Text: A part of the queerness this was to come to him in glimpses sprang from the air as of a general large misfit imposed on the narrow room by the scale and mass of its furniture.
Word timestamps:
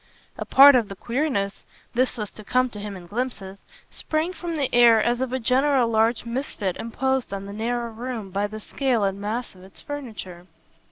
A 0.35 0.45
part 0.45 0.73
of 0.73 0.89
the 0.89 0.95
queerness 0.95 1.63
this 1.93 2.17
was 2.17 2.31
to 2.31 2.43
come 2.43 2.71
to 2.71 2.79
him 2.79 2.97
in 2.97 3.05
glimpses 3.05 3.59
sprang 3.91 4.33
from 4.33 4.57
the 4.57 4.73
air 4.73 4.99
as 4.99 5.21
of 5.21 5.31
a 5.31 5.39
general 5.39 5.87
large 5.89 6.25
misfit 6.25 6.75
imposed 6.77 7.31
on 7.31 7.45
the 7.45 7.53
narrow 7.53 7.91
room 7.91 8.31
by 8.31 8.47
the 8.47 8.59
scale 8.59 9.03
and 9.03 9.21
mass 9.21 9.53
of 9.53 9.61
its 9.63 9.79
furniture. 9.79 10.47